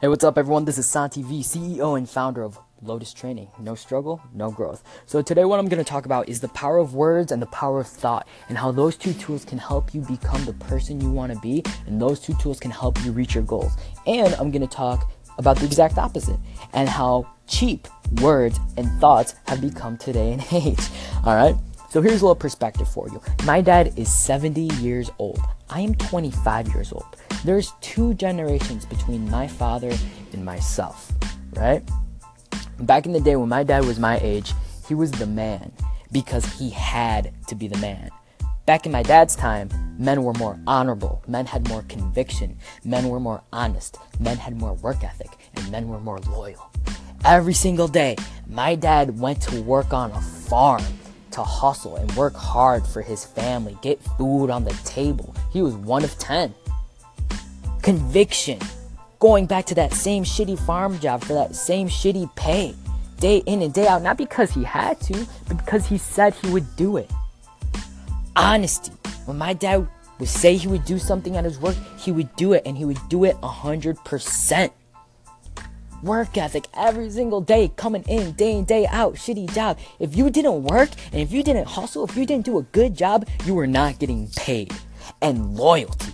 Hey, 0.00 0.08
what's 0.08 0.24
up, 0.24 0.36
everyone? 0.36 0.64
This 0.64 0.76
is 0.76 0.86
Santi 0.86 1.22
V, 1.22 1.40
CEO 1.40 1.96
and 1.96 2.10
founder 2.10 2.42
of 2.42 2.58
Lotus 2.82 3.14
Training. 3.14 3.48
No 3.60 3.76
struggle, 3.76 4.20
no 4.34 4.50
growth. 4.50 4.82
So, 5.06 5.22
today, 5.22 5.44
what 5.44 5.60
I'm 5.60 5.68
going 5.68 5.82
to 5.82 5.88
talk 5.88 6.04
about 6.04 6.28
is 6.28 6.40
the 6.40 6.48
power 6.48 6.78
of 6.78 6.94
words 6.94 7.30
and 7.30 7.40
the 7.40 7.46
power 7.46 7.78
of 7.78 7.86
thought, 7.86 8.26
and 8.48 8.58
how 8.58 8.72
those 8.72 8.96
two 8.96 9.14
tools 9.14 9.44
can 9.44 9.56
help 9.56 9.94
you 9.94 10.00
become 10.00 10.44
the 10.46 10.52
person 10.54 11.00
you 11.00 11.12
want 11.12 11.32
to 11.32 11.38
be, 11.38 11.62
and 11.86 12.02
those 12.02 12.18
two 12.18 12.34
tools 12.34 12.58
can 12.58 12.72
help 12.72 13.02
you 13.04 13.12
reach 13.12 13.36
your 13.36 13.44
goals. 13.44 13.72
And 14.04 14.34
I'm 14.34 14.50
going 14.50 14.66
to 14.66 14.76
talk 14.76 15.10
about 15.38 15.58
the 15.58 15.64
exact 15.64 15.96
opposite, 15.96 16.40
and 16.72 16.88
how 16.88 17.30
cheap 17.46 17.86
words 18.20 18.58
and 18.76 18.90
thoughts 19.00 19.36
have 19.46 19.60
become 19.60 19.96
today 19.96 20.32
and 20.32 20.44
age. 20.52 20.88
All 21.24 21.36
right? 21.36 21.54
So, 21.88 22.02
here's 22.02 22.20
a 22.20 22.24
little 22.24 22.34
perspective 22.34 22.88
for 22.88 23.08
you. 23.08 23.22
My 23.44 23.60
dad 23.60 23.96
is 23.96 24.12
70 24.12 24.60
years 24.82 25.08
old. 25.18 25.40
I 25.70 25.80
am 25.80 25.94
25 25.94 26.74
years 26.74 26.92
old. 26.92 27.06
There's 27.44 27.74
two 27.82 28.14
generations 28.14 28.86
between 28.86 29.30
my 29.30 29.46
father 29.46 29.92
and 30.32 30.44
myself, 30.46 31.12
right? 31.52 31.86
Back 32.80 33.04
in 33.04 33.12
the 33.12 33.20
day 33.20 33.36
when 33.36 33.50
my 33.50 33.62
dad 33.62 33.84
was 33.84 33.98
my 33.98 34.18
age, 34.22 34.54
he 34.88 34.94
was 34.94 35.10
the 35.10 35.26
man 35.26 35.70
because 36.10 36.46
he 36.58 36.70
had 36.70 37.34
to 37.48 37.54
be 37.54 37.68
the 37.68 37.76
man. 37.76 38.08
Back 38.64 38.86
in 38.86 38.92
my 38.92 39.02
dad's 39.02 39.36
time, 39.36 39.68
men 39.98 40.22
were 40.22 40.32
more 40.32 40.58
honorable, 40.66 41.22
men 41.28 41.44
had 41.44 41.68
more 41.68 41.82
conviction, 41.82 42.56
men 42.82 43.10
were 43.10 43.20
more 43.20 43.42
honest, 43.52 43.98
men 44.18 44.38
had 44.38 44.58
more 44.58 44.72
work 44.72 45.04
ethic, 45.04 45.36
and 45.54 45.70
men 45.70 45.88
were 45.88 46.00
more 46.00 46.20
loyal. 46.20 46.70
Every 47.26 47.52
single 47.52 47.88
day, 47.88 48.16
my 48.48 48.74
dad 48.74 49.20
went 49.20 49.42
to 49.42 49.60
work 49.60 49.92
on 49.92 50.12
a 50.12 50.20
farm 50.22 50.82
to 51.32 51.42
hustle 51.42 51.96
and 51.96 52.10
work 52.16 52.34
hard 52.34 52.86
for 52.86 53.02
his 53.02 53.26
family, 53.26 53.76
get 53.82 54.02
food 54.16 54.48
on 54.48 54.64
the 54.64 54.72
table. 54.84 55.34
He 55.52 55.60
was 55.60 55.74
one 55.74 56.04
of 56.04 56.18
10. 56.18 56.54
Conviction. 57.84 58.58
Going 59.18 59.44
back 59.44 59.66
to 59.66 59.74
that 59.74 59.92
same 59.92 60.24
shitty 60.24 60.58
farm 60.58 60.98
job 61.00 61.22
for 61.22 61.34
that 61.34 61.54
same 61.54 61.86
shitty 61.86 62.34
pay, 62.34 62.74
day 63.20 63.42
in 63.44 63.60
and 63.60 63.74
day 63.74 63.86
out, 63.86 64.00
not 64.00 64.16
because 64.16 64.50
he 64.50 64.64
had 64.64 64.98
to, 65.02 65.26
but 65.48 65.58
because 65.58 65.86
he 65.86 65.98
said 65.98 66.32
he 66.32 66.48
would 66.50 66.64
do 66.76 66.96
it. 66.96 67.10
Honesty. 68.36 68.90
When 69.26 69.36
my 69.36 69.52
dad 69.52 69.86
would 70.18 70.28
say 70.30 70.56
he 70.56 70.66
would 70.66 70.86
do 70.86 70.98
something 70.98 71.36
at 71.36 71.44
his 71.44 71.58
work, 71.58 71.76
he 71.98 72.10
would 72.10 72.34
do 72.36 72.54
it 72.54 72.62
and 72.64 72.74
he 72.74 72.86
would 72.86 73.06
do 73.10 73.24
it 73.24 73.36
100% 73.42 74.70
work 76.02 76.38
ethic 76.38 76.64
every 76.72 77.10
single 77.10 77.42
day, 77.42 77.70
coming 77.76 78.02
in 78.04 78.32
day 78.32 78.52
in, 78.52 78.64
day 78.64 78.86
out, 78.86 79.16
shitty 79.16 79.52
job. 79.52 79.78
If 79.98 80.16
you 80.16 80.30
didn't 80.30 80.62
work 80.62 80.88
and 81.12 81.20
if 81.20 81.32
you 81.32 81.42
didn't 81.42 81.66
hustle, 81.66 82.04
if 82.04 82.16
you 82.16 82.24
didn't 82.24 82.46
do 82.46 82.56
a 82.56 82.62
good 82.62 82.96
job, 82.96 83.28
you 83.44 83.54
were 83.54 83.66
not 83.66 83.98
getting 83.98 84.28
paid. 84.28 84.72
And 85.20 85.54
loyalty. 85.54 86.13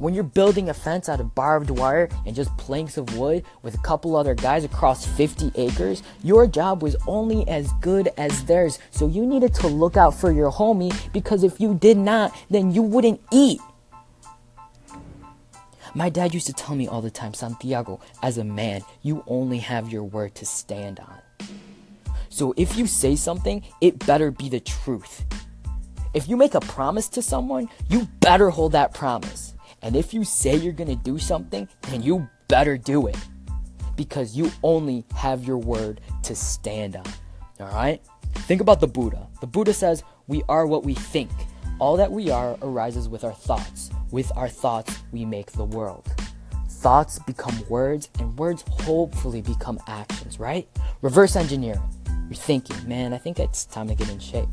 When 0.00 0.14
you're 0.14 0.24
building 0.24 0.70
a 0.70 0.74
fence 0.74 1.10
out 1.10 1.20
of 1.20 1.34
barbed 1.34 1.68
wire 1.68 2.08
and 2.24 2.34
just 2.34 2.56
planks 2.56 2.96
of 2.96 3.18
wood 3.18 3.44
with 3.60 3.74
a 3.74 3.78
couple 3.82 4.16
other 4.16 4.34
guys 4.34 4.64
across 4.64 5.04
50 5.04 5.52
acres, 5.56 6.02
your 6.22 6.46
job 6.46 6.82
was 6.82 6.96
only 7.06 7.46
as 7.46 7.70
good 7.82 8.08
as 8.16 8.46
theirs. 8.46 8.78
So 8.92 9.08
you 9.08 9.26
needed 9.26 9.52
to 9.56 9.68
look 9.68 9.98
out 9.98 10.14
for 10.14 10.32
your 10.32 10.50
homie 10.50 10.90
because 11.12 11.44
if 11.44 11.60
you 11.60 11.74
did 11.74 11.98
not, 11.98 12.34
then 12.48 12.72
you 12.72 12.80
wouldn't 12.80 13.20
eat. 13.30 13.60
My 15.94 16.08
dad 16.08 16.32
used 16.32 16.46
to 16.46 16.54
tell 16.54 16.76
me 16.76 16.88
all 16.88 17.02
the 17.02 17.10
time, 17.10 17.34
Santiago, 17.34 18.00
as 18.22 18.38
a 18.38 18.44
man, 18.44 18.80
you 19.02 19.22
only 19.26 19.58
have 19.58 19.92
your 19.92 20.04
word 20.04 20.34
to 20.36 20.46
stand 20.46 20.98
on. 20.98 21.18
So 22.30 22.54
if 22.56 22.78
you 22.78 22.86
say 22.86 23.16
something, 23.16 23.62
it 23.82 23.98
better 24.06 24.30
be 24.30 24.48
the 24.48 24.60
truth. 24.60 25.26
If 26.14 26.26
you 26.26 26.38
make 26.38 26.54
a 26.54 26.60
promise 26.60 27.10
to 27.10 27.20
someone, 27.20 27.68
you 27.90 28.08
better 28.20 28.48
hold 28.48 28.72
that 28.72 28.94
promise. 28.94 29.52
And 29.82 29.96
if 29.96 30.12
you 30.12 30.24
say 30.24 30.56
you're 30.56 30.72
gonna 30.72 30.96
do 30.96 31.18
something, 31.18 31.68
then 31.82 32.02
you 32.02 32.28
better 32.48 32.76
do 32.76 33.06
it. 33.06 33.16
Because 33.96 34.36
you 34.36 34.50
only 34.62 35.04
have 35.14 35.44
your 35.44 35.58
word 35.58 36.00
to 36.22 36.34
stand 36.34 36.96
on. 36.96 37.04
Alright? 37.60 38.02
Think 38.34 38.60
about 38.60 38.80
the 38.80 38.86
Buddha. 38.86 39.28
The 39.40 39.46
Buddha 39.46 39.74
says, 39.74 40.02
We 40.26 40.42
are 40.48 40.66
what 40.66 40.84
we 40.84 40.94
think. 40.94 41.30
All 41.78 41.96
that 41.96 42.12
we 42.12 42.30
are 42.30 42.56
arises 42.62 43.08
with 43.08 43.24
our 43.24 43.32
thoughts. 43.32 43.90
With 44.10 44.30
our 44.36 44.48
thoughts, 44.48 44.98
we 45.12 45.24
make 45.24 45.52
the 45.52 45.64
world. 45.64 46.06
Thoughts 46.68 47.18
become 47.20 47.62
words, 47.68 48.08
and 48.18 48.38
words 48.38 48.64
hopefully 48.68 49.42
become 49.42 49.78
actions, 49.86 50.40
right? 50.40 50.68
Reverse 51.02 51.36
engineer. 51.36 51.80
You're 52.28 52.36
thinking, 52.36 52.88
man, 52.88 53.12
I 53.12 53.18
think 53.18 53.38
it's 53.38 53.64
time 53.64 53.88
to 53.88 53.94
get 53.94 54.10
in 54.10 54.18
shape. 54.18 54.48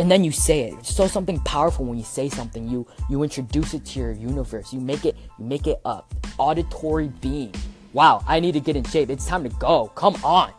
And 0.00 0.10
then 0.10 0.24
you 0.24 0.32
say 0.32 0.62
it. 0.62 0.86
So 0.86 1.06
something 1.06 1.38
powerful 1.40 1.84
when 1.84 1.98
you 1.98 2.04
say 2.04 2.30
something. 2.30 2.66
You 2.66 2.86
you 3.10 3.22
introduce 3.22 3.74
it 3.74 3.84
to 3.84 4.00
your 4.00 4.12
universe. 4.12 4.72
You 4.72 4.80
make 4.80 5.04
it 5.04 5.14
you 5.38 5.44
make 5.44 5.66
it 5.66 5.78
up. 5.84 6.14
Auditory 6.38 7.08
being. 7.20 7.54
Wow, 7.92 8.24
I 8.26 8.40
need 8.40 8.52
to 8.52 8.60
get 8.60 8.76
in 8.76 8.84
shape. 8.84 9.10
It's 9.10 9.26
time 9.26 9.44
to 9.44 9.50
go. 9.50 9.88
Come 9.94 10.16
on. 10.24 10.54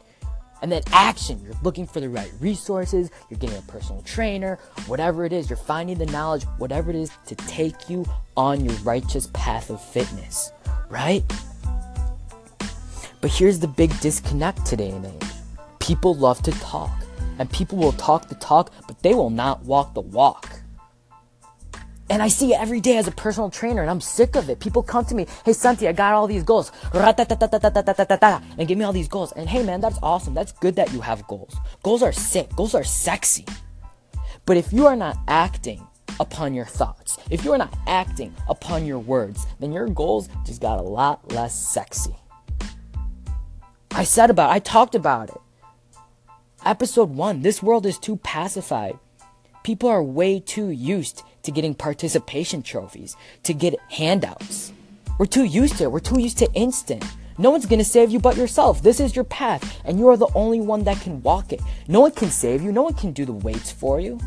And 0.62 0.72
then 0.72 0.84
action, 0.92 1.42
you're 1.44 1.56
looking 1.64 1.88
for 1.88 2.00
the 2.00 2.08
right 2.10 2.32
resources, 2.40 3.10
you're 3.32 3.40
getting 3.40 3.58
a 3.58 3.64
personal 3.64 4.04
trainer, 4.04 4.60
whatever 4.86 5.26
it 5.26 5.34
is, 5.34 5.50
you're 5.50 5.58
finding 5.58 5.98
the 5.98 6.06
knowledge, 6.06 6.44
whatever 6.60 6.92
it 6.92 6.96
is 6.96 7.10
to 7.26 7.34
take 7.34 7.90
you 7.90 8.06
on 8.38 8.64
your 8.64 8.76
righteous 8.84 9.28
path 9.34 9.72
of 9.72 9.84
fitness, 9.84 10.52
right? 10.88 11.24
But 13.22 13.32
here's 13.32 13.58
the 13.58 13.68
big 13.68 14.00
disconnect 14.02 14.64
today 14.68 14.92
and 14.92 15.04
age. 15.04 15.30
People 15.80 16.14
love 16.14 16.44
to 16.44 16.52
talk, 16.52 16.92
and 17.40 17.50
people 17.52 17.78
will 17.78 17.94
talk 17.94 18.30
the 18.30 18.36
talk, 18.36 18.72
but 18.88 19.02
they 19.02 19.14
will 19.14 19.30
not 19.30 19.64
walk 19.64 19.94
the 19.94 20.02
walk. 20.02 20.62
And 22.10 22.22
I 22.22 22.28
see 22.28 22.54
it 22.54 22.60
every 22.60 22.82
day 22.82 22.98
as 22.98 23.08
a 23.08 23.12
personal 23.12 23.50
trainer, 23.50 23.82
and 23.82 23.90
I'm 23.90 24.02
sick 24.02 24.36
of 24.36 24.50
it. 24.50 24.60
People 24.60 24.84
come 24.84 25.06
to 25.06 25.16
me, 25.16 25.28
hey 25.46 25.54
Santi, 25.54 25.88
I 25.88 25.94
got 25.94 26.14
all 26.14 26.28
these 26.28 26.44
goals, 26.44 26.74
and 26.94 28.68
give 28.68 28.78
me 28.78 28.84
all 28.84 28.92
these 28.92 29.08
goals. 29.08 29.32
And 29.32 29.48
hey 29.48 29.64
man, 29.64 29.80
that's 29.80 29.98
awesome. 30.04 30.34
That's 30.34 30.52
good 30.52 30.76
that 30.76 30.92
you 30.92 31.00
have 31.00 31.26
goals. 31.28 31.56
Goals 31.84 32.04
are 32.04 32.12
sick. 32.12 32.54
Goals 32.58 32.76
are 32.76 32.84
sexy. 32.84 33.46
But 34.46 34.58
if 34.58 34.74
you 34.74 34.88
are 34.88 34.98
not 34.98 35.18
acting 35.30 35.88
upon 36.20 36.54
your 36.54 36.66
thoughts, 36.66 37.18
if 37.30 37.46
you 37.46 37.54
are 37.54 37.58
not 37.58 37.74
acting 37.88 38.36
upon 38.50 38.86
your 38.86 39.00
words, 39.00 39.46
then 39.62 39.72
your 39.72 39.88
goals 39.88 40.28
just 40.46 40.62
got 40.62 40.80
a 40.80 40.84
lot 40.84 41.32
less 41.32 41.58
sexy. 41.58 42.14
I 43.92 44.04
said 44.04 44.30
about, 44.30 44.50
it, 44.50 44.54
I 44.54 44.60
talked 44.60 44.96
about 44.96 45.30
it. 45.30 45.40
Episode 46.64 47.10
one. 47.10 47.42
This 47.42 47.64
world 47.64 47.88
is 47.88 47.98
too 47.98 48.18
pacified. 48.18 49.00
People 49.64 49.90
are 49.90 50.04
way 50.04 50.40
too 50.40 50.70
used 50.70 51.24
to 51.42 51.52
getting 51.52 51.74
participation 51.74 52.62
trophies, 52.62 53.16
to 53.42 53.54
get 53.56 53.80
handouts. 53.90 54.72
We're 55.18 55.26
too 55.26 55.46
used 55.46 55.78
to 55.78 55.86
it. 55.86 55.92
We're 55.92 56.00
too 56.00 56.20
used 56.20 56.38
to 56.38 56.54
instant. 56.54 57.04
No 57.40 57.50
one's 57.50 57.66
gonna 57.66 57.84
save 57.84 58.12
you 58.12 58.20
but 58.20 58.38
yourself. 58.38 58.84
This 58.84 59.00
is 59.00 59.16
your 59.16 59.26
path, 59.26 59.82
and 59.86 59.98
you 59.98 60.08
are 60.10 60.18
the 60.18 60.30
only 60.36 60.62
one 60.62 60.84
that 60.84 61.02
can 61.02 61.24
walk 61.24 61.52
it. 61.52 61.62
No 61.88 62.02
one 62.02 62.12
can 62.12 62.30
save 62.30 62.62
you, 62.62 62.72
no 62.72 62.84
one 62.84 62.94
can 62.94 63.12
do 63.12 63.26
the 63.26 63.34
weights 63.34 63.72
for 63.72 64.00
you. 64.00 64.20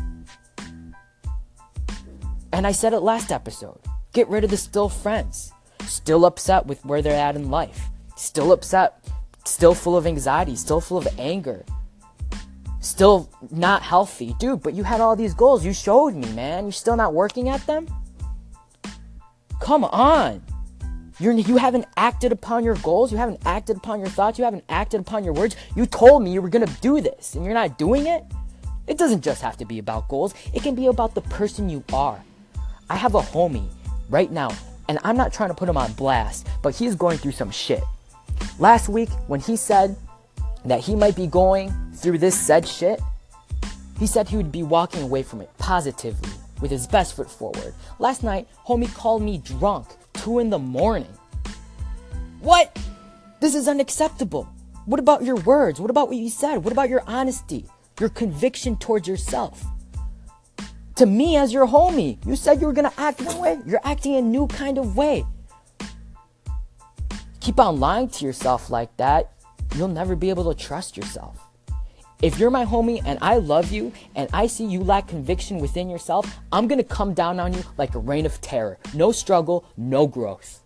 And 2.51 2.67
I 2.67 2.73
said 2.73 2.91
it 2.91 2.99
last 2.99 3.31
episode 3.31 3.79
get 4.11 4.27
rid 4.27 4.43
of 4.43 4.49
the 4.49 4.57
still 4.57 4.89
friends, 4.89 5.53
still 5.85 6.25
upset 6.25 6.65
with 6.65 6.83
where 6.83 7.01
they're 7.01 7.15
at 7.15 7.37
in 7.37 7.49
life, 7.49 7.85
still 8.17 8.51
upset, 8.51 9.07
still 9.45 9.73
full 9.73 9.95
of 9.95 10.05
anxiety, 10.05 10.57
still 10.57 10.81
full 10.81 10.97
of 10.97 11.07
anger, 11.17 11.63
still 12.85 13.29
not 13.51 13.81
healthy. 13.81 14.35
Dude, 14.39 14.61
but 14.61 14.73
you 14.73 14.83
had 14.83 15.01
all 15.01 15.15
these 15.15 15.33
goals. 15.33 15.65
You 15.65 15.73
showed 15.73 16.15
me, 16.15 16.31
man. 16.33 16.65
You're 16.65 16.71
still 16.71 16.95
not 16.95 17.13
working 17.13 17.49
at 17.49 17.65
them? 17.65 17.87
Come 19.59 19.83
on. 19.85 20.41
You're, 21.19 21.33
you 21.33 21.57
haven't 21.57 21.85
acted 21.95 22.31
upon 22.31 22.63
your 22.63 22.75
goals. 22.75 23.11
You 23.11 23.17
haven't 23.17 23.41
acted 23.45 23.77
upon 23.77 23.99
your 23.99 24.09
thoughts. 24.09 24.37
You 24.37 24.45
haven't 24.45 24.65
acted 24.67 24.99
upon 24.99 25.23
your 25.23 25.33
words. 25.33 25.55
You 25.75 25.85
told 25.85 26.23
me 26.23 26.31
you 26.31 26.41
were 26.41 26.49
going 26.49 26.65
to 26.65 26.81
do 26.81 26.99
this 27.01 27.35
and 27.35 27.45
you're 27.45 27.53
not 27.53 27.77
doing 27.77 28.05
it. 28.05 28.23
It 28.87 28.97
doesn't 28.97 29.21
just 29.21 29.41
have 29.41 29.57
to 29.57 29.65
be 29.65 29.79
about 29.79 30.07
goals, 30.07 30.33
it 30.53 30.61
can 30.61 30.75
be 30.75 30.85
about 30.87 31.15
the 31.15 31.21
person 31.21 31.69
you 31.69 31.83
are. 31.91 32.21
I 32.89 32.95
have 32.95 33.15
a 33.15 33.19
homie 33.19 33.67
right 34.09 34.31
now, 34.31 34.51
and 34.87 34.99
I'm 35.03 35.17
not 35.17 35.33
trying 35.33 35.49
to 35.49 35.55
put 35.55 35.67
him 35.67 35.77
on 35.77 35.91
blast, 35.93 36.47
but 36.61 36.75
he's 36.75 36.93
going 36.93 37.17
through 37.17 37.31
some 37.31 37.49
shit. 37.49 37.83
Last 38.59 38.87
week, 38.87 39.09
when 39.27 39.39
he 39.39 39.55
said 39.55 39.97
that 40.65 40.81
he 40.81 40.95
might 40.95 41.15
be 41.15 41.27
going 41.27 41.73
through 41.93 42.17
this 42.17 42.39
said 42.39 42.67
shit, 42.67 42.99
he 43.99 44.07
said 44.07 44.27
he 44.27 44.37
would 44.37 44.51
be 44.51 44.63
walking 44.63 45.03
away 45.03 45.23
from 45.23 45.41
it 45.41 45.49
positively 45.57 46.31
with 46.61 46.71
his 46.71 46.87
best 46.87 47.15
foot 47.15 47.29
forward. 47.29 47.73
Last 47.99 48.23
night, 48.23 48.47
homie 48.65 48.93
called 48.93 49.21
me 49.21 49.37
drunk, 49.37 49.87
2 50.13 50.39
in 50.39 50.49
the 50.49 50.59
morning. 50.59 51.13
What? 52.41 52.77
This 53.39 53.55
is 53.55 53.67
unacceptable. 53.67 54.47
What 54.85 54.99
about 54.99 55.23
your 55.23 55.37
words? 55.37 55.79
What 55.79 55.89
about 55.89 56.07
what 56.07 56.17
you 56.17 56.29
said? 56.29 56.57
What 56.57 56.71
about 56.71 56.89
your 56.89 57.03
honesty? 57.07 57.65
Your 57.99 58.09
conviction 58.09 58.75
towards 58.77 59.07
yourself? 59.07 59.63
To 60.95 61.05
me, 61.05 61.35
as 61.35 61.51
your 61.51 61.67
homie, 61.67 62.25
you 62.25 62.35
said 62.35 62.61
you 62.61 62.67
were 62.67 62.73
gonna 62.73 62.93
act 62.97 63.21
one 63.21 63.39
way. 63.39 63.59
You're 63.65 63.81
acting 63.83 64.15
a 64.15 64.21
new 64.21 64.47
kind 64.47 64.77
of 64.77 64.95
way. 64.95 65.25
Keep 67.41 67.59
on 67.59 67.79
lying 67.79 68.07
to 68.09 68.25
yourself 68.25 68.69
like 68.69 68.95
that, 68.97 69.31
you'll 69.75 69.87
never 69.87 70.15
be 70.15 70.29
able 70.29 70.53
to 70.53 70.59
trust 70.59 70.97
yourself. 70.97 71.39
If 72.21 72.39
you're 72.39 72.49
my 72.49 72.65
homie 72.65 73.01
and 73.05 73.19
I 73.21 73.37
love 73.37 73.71
you 73.71 73.91
and 74.15 74.29
I 74.33 74.47
see 74.47 74.65
you 74.65 74.83
lack 74.83 75.07
conviction 75.07 75.59
within 75.59 75.89
yourself, 75.89 76.25
I'm 76.51 76.67
gonna 76.67 76.83
come 76.83 77.13
down 77.13 77.39
on 77.39 77.53
you 77.53 77.63
like 77.77 77.93
a 77.93 77.99
reign 77.99 78.25
of 78.25 78.39
terror. 78.41 78.77
No 78.93 79.11
struggle, 79.11 79.65
no 79.77 80.07
growth. 80.07 80.61